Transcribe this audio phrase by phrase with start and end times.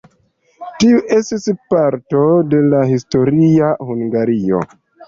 [0.83, 1.45] Tiu estis
[1.75, 4.69] parto de la historia Hungario.